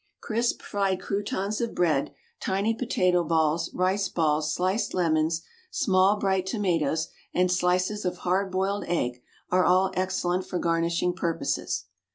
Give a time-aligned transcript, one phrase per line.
[0.19, 7.09] Crisp, fried croutons of bread, tiny potato balls, rice balls, sliced lemons, small bright tomatoes,
[7.35, 11.85] and slices of hard boiled egg, are all excellent for garnishing purposes.